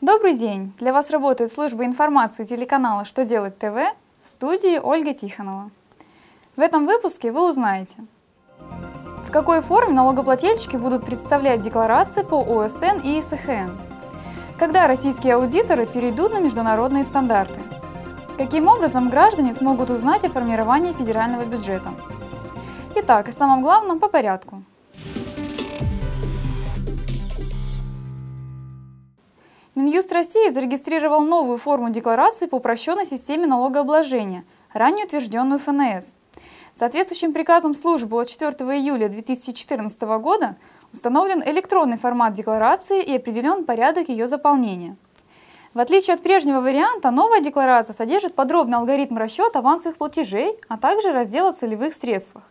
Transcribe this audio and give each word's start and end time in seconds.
Добрый 0.00 0.34
день! 0.34 0.72
Для 0.78 0.92
вас 0.92 1.10
работает 1.10 1.52
служба 1.52 1.84
информации 1.84 2.44
телеканала 2.44 3.04
«Что 3.04 3.24
делать 3.24 3.58
ТВ» 3.58 3.74
в 4.22 4.28
студии 4.28 4.78
Ольга 4.78 5.12
Тихонова. 5.12 5.72
В 6.54 6.60
этом 6.60 6.86
выпуске 6.86 7.32
вы 7.32 7.48
узнаете, 7.48 7.96
в 9.26 9.32
какой 9.32 9.60
форме 9.60 9.94
налогоплательщики 9.94 10.76
будут 10.76 11.04
представлять 11.04 11.62
декларации 11.62 12.22
по 12.22 12.36
ОСН 12.36 13.00
и 13.02 13.18
ИСХН, 13.18 13.72
когда 14.56 14.86
российские 14.86 15.34
аудиторы 15.34 15.84
перейдут 15.84 16.32
на 16.32 16.38
международные 16.38 17.02
стандарты, 17.02 17.58
каким 18.36 18.68
образом 18.68 19.10
граждане 19.10 19.52
смогут 19.52 19.90
узнать 19.90 20.24
о 20.24 20.30
формировании 20.30 20.92
федерального 20.92 21.44
бюджета. 21.44 21.90
Итак, 22.94 23.30
о 23.30 23.32
самом 23.32 23.62
главном 23.62 23.98
по 23.98 24.06
порядку. 24.06 24.62
Минюст 29.78 30.12
России 30.12 30.50
зарегистрировал 30.50 31.20
новую 31.20 31.56
форму 31.56 31.90
декларации 31.90 32.46
по 32.46 32.56
упрощенной 32.56 33.06
системе 33.06 33.46
налогообложения, 33.46 34.42
ранее 34.72 35.06
утвержденную 35.06 35.60
ФНС. 35.60 36.16
Соответствующим 36.74 37.32
приказом 37.32 37.74
службы 37.74 38.20
от 38.20 38.26
4 38.26 38.50
июля 38.76 39.08
2014 39.08 40.00
года 40.20 40.56
установлен 40.92 41.44
электронный 41.44 41.96
формат 41.96 42.32
декларации 42.32 43.04
и 43.04 43.14
определен 43.14 43.64
порядок 43.64 44.08
ее 44.08 44.26
заполнения. 44.26 44.96
В 45.74 45.78
отличие 45.78 46.14
от 46.14 46.22
прежнего 46.22 46.60
варианта, 46.60 47.12
новая 47.12 47.40
декларация 47.40 47.94
содержит 47.94 48.34
подробный 48.34 48.78
алгоритм 48.78 49.16
расчета 49.16 49.60
авансовых 49.60 49.96
платежей, 49.96 50.58
а 50.66 50.76
также 50.76 51.12
раздел 51.12 51.46
о 51.46 51.52
целевых 51.52 51.94
средствах. 51.94 52.42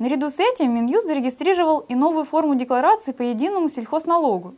Наряду 0.00 0.30
с 0.30 0.40
этим 0.40 0.74
Минюст 0.74 1.06
зарегистрировал 1.06 1.84
и 1.88 1.94
новую 1.94 2.24
форму 2.24 2.56
декларации 2.56 3.12
по 3.12 3.22
единому 3.22 3.68
сельхозналогу. 3.68 4.56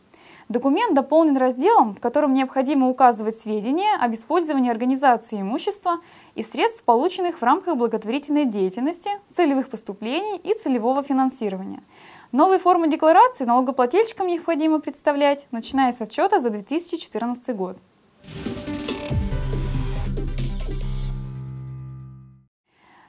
Документ 0.48 0.94
дополнен 0.94 1.38
разделом, 1.38 1.94
в 1.94 2.00
котором 2.00 2.34
необходимо 2.34 2.90
указывать 2.90 3.38
сведения 3.38 3.96
об 3.98 4.12
использовании 4.12 4.70
организации 4.70 5.40
имущества 5.40 6.00
и 6.34 6.42
средств, 6.42 6.84
полученных 6.84 7.38
в 7.38 7.42
рамках 7.42 7.76
благотворительной 7.76 8.44
деятельности, 8.44 9.10
целевых 9.34 9.70
поступлений 9.70 10.36
и 10.36 10.52
целевого 10.52 11.02
финансирования. 11.02 11.82
Новые 12.30 12.58
формы 12.58 12.88
декларации 12.88 13.44
налогоплательщикам 13.44 14.26
необходимо 14.26 14.80
представлять, 14.80 15.46
начиная 15.50 15.92
с 15.92 16.00
отчета 16.02 16.40
за 16.40 16.50
2014 16.50 17.56
год. 17.56 17.78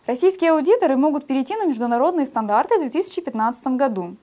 Российские 0.05 0.51
аудиторы 0.51 0.95
могут 0.97 1.25
перейти 1.25 1.55
на 1.55 1.65
международные 1.65 2.27
стандарты 2.27 2.75
в 2.75 2.81
2015 2.81 3.67
году. 3.75 4.15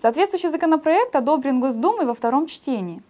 Соответствующий 0.00 0.48
законопроект 0.48 1.14
одобрен 1.14 1.60
Госдумой 1.60 2.06
во 2.06 2.14
втором 2.14 2.46
чтении. 2.46 3.02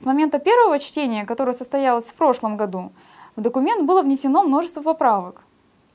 С 0.00 0.06
момента 0.06 0.38
первого 0.38 0.78
чтения, 0.78 1.26
которое 1.26 1.52
состоялось 1.52 2.06
в 2.06 2.14
прошлом 2.14 2.56
году, 2.56 2.90
в 3.36 3.42
документ 3.42 3.82
было 3.82 4.02
внесено 4.02 4.42
множество 4.44 4.80
поправок. 4.80 5.42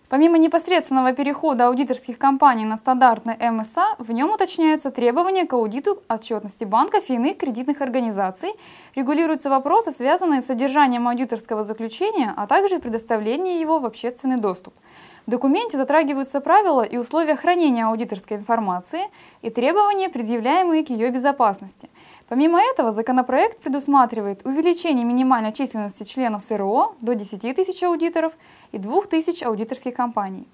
Помимо 0.09 0.37
непосредственного 0.37 1.13
перехода 1.13 1.67
аудиторских 1.69 2.19
компаний 2.19 2.65
на 2.65 2.77
стандартный 2.77 3.35
МСА, 3.49 3.95
в 3.97 4.11
нем 4.11 4.29
уточняются 4.29 4.91
требования 4.91 5.47
к 5.47 5.53
аудиту 5.53 6.03
отчетности 6.07 6.65
банков 6.65 7.09
и 7.09 7.15
иных 7.15 7.37
кредитных 7.37 7.81
организаций, 7.81 8.51
регулируются 8.93 9.49
вопросы, 9.49 9.91
связанные 9.91 10.43
с 10.43 10.45
содержанием 10.45 11.07
аудиторского 11.07 11.63
заключения, 11.63 12.31
а 12.37 12.45
также 12.45 12.77
предоставлением 12.77 13.59
его 13.59 13.79
в 13.79 13.87
общественный 13.87 14.37
доступ. 14.37 14.75
В 15.25 15.31
документе 15.31 15.77
затрагиваются 15.77 16.41
правила 16.41 16.81
и 16.81 16.97
условия 16.97 17.35
хранения 17.35 17.87
аудиторской 17.87 18.35
информации 18.35 19.03
и 19.41 19.49
требования, 19.49 20.09
предъявляемые 20.09 20.83
к 20.83 20.89
ее 20.89 21.09
безопасности. 21.11 21.89
Помимо 22.27 22.61
этого, 22.61 22.91
законопроект 22.91 23.59
предусматривает 23.59 24.45
увеличение 24.45 25.05
минимальной 25.05 25.53
численности 25.53 26.03
членов 26.03 26.41
СРО 26.41 26.95
до 26.99 27.15
10 27.15 27.55
тысяч 27.55 27.81
аудиторов 27.83 28.33
и 28.73 28.77
2 28.77 29.03
тысяч 29.03 29.43
аудиторских 29.43 29.93
компаний. 29.93 30.45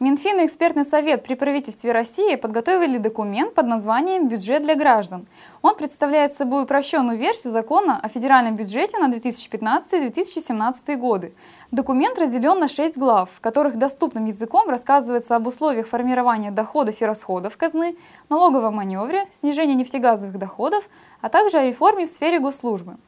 Минфин 0.00 0.38
и 0.38 0.46
экспертный 0.46 0.84
совет 0.84 1.24
при 1.24 1.34
правительстве 1.34 1.90
России 1.90 2.36
подготовили 2.36 2.98
документ 2.98 3.54
под 3.54 3.66
названием 3.66 4.28
«Бюджет 4.28 4.62
для 4.62 4.76
граждан». 4.76 5.26
Он 5.60 5.74
представляет 5.74 6.34
собой 6.34 6.62
упрощенную 6.62 7.18
версию 7.18 7.52
закона 7.52 7.98
о 8.00 8.08
федеральном 8.08 8.54
бюджете 8.54 8.96
на 8.98 9.12
2015-2017 9.12 10.96
годы. 10.96 11.34
Документ 11.72 12.16
разделен 12.16 12.60
на 12.60 12.68
шесть 12.68 12.96
глав, 12.96 13.28
в 13.28 13.40
которых 13.40 13.74
доступным 13.74 14.26
языком 14.26 14.68
рассказывается 14.68 15.34
об 15.34 15.48
условиях 15.48 15.88
формирования 15.88 16.52
доходов 16.52 17.02
и 17.02 17.04
расходов 17.04 17.56
казны, 17.56 17.96
налоговом 18.28 18.76
маневре, 18.76 19.24
снижении 19.34 19.74
нефтегазовых 19.74 20.38
доходов, 20.38 20.88
а 21.20 21.28
также 21.28 21.58
о 21.58 21.66
реформе 21.66 22.06
в 22.06 22.08
сфере 22.08 22.38
госслужбы. 22.38 22.98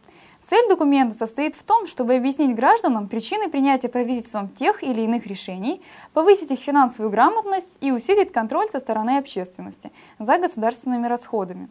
Цель 0.50 0.68
документа 0.68 1.14
состоит 1.14 1.54
в 1.54 1.62
том, 1.62 1.86
чтобы 1.86 2.16
объяснить 2.16 2.56
гражданам 2.56 3.06
причины 3.06 3.48
принятия 3.48 3.88
правительством 3.88 4.48
тех 4.48 4.82
или 4.82 5.02
иных 5.02 5.28
решений, 5.28 5.80
повысить 6.12 6.50
их 6.50 6.58
финансовую 6.58 7.12
грамотность 7.12 7.78
и 7.80 7.92
усилить 7.92 8.32
контроль 8.32 8.66
со 8.66 8.80
стороны 8.80 9.18
общественности 9.18 9.92
за 10.18 10.38
государственными 10.38 11.06
расходами. 11.06 11.68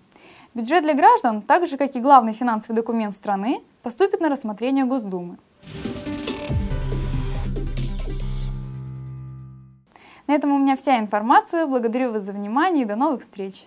Бюджет 0.54 0.84
для 0.84 0.94
граждан, 0.94 1.42
так 1.42 1.68
же 1.68 1.76
как 1.76 1.94
и 1.94 2.00
главный 2.00 2.32
финансовый 2.32 2.78
документ 2.78 3.14
страны, 3.14 3.60
поступит 3.84 4.22
на 4.22 4.30
рассмотрение 4.30 4.86
Госдумы. 4.86 5.40
На 10.28 10.36
этом 10.36 10.54
у 10.54 10.58
меня 10.58 10.78
вся 10.78 11.00
информация. 11.00 11.68
Благодарю 11.68 12.14
вас 12.14 12.24
за 12.24 12.32
внимание 12.32 12.86
и 12.86 12.88
до 12.88 12.96
новых 12.96 13.24
встреч! 13.24 13.66